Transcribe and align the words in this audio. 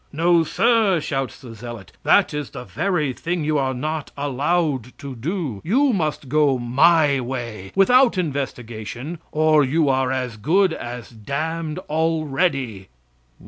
"No 0.11 0.43
sir!" 0.43 0.99
shouts 0.99 1.39
the 1.39 1.53
zealot; 1.53 1.91
"that 2.01 2.33
is 2.33 2.49
the 2.49 2.63
very 2.63 3.13
thing 3.13 3.43
you 3.43 3.59
are 3.59 3.75
not 3.75 4.09
allowed 4.17 4.97
to 4.97 5.15
do. 5.15 5.61
You 5.63 5.93
must 5.93 6.27
go 6.27 6.57
my 6.57 7.19
way, 7.19 7.71
without 7.75 8.17
investigation 8.17 9.19
or 9.31 9.63
you 9.63 9.89
are 9.89 10.11
as 10.11 10.37
good 10.37 10.73
as 10.73 11.11
damned 11.11 11.77
already." 11.87 12.87